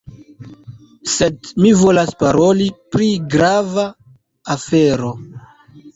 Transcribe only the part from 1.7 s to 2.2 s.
volas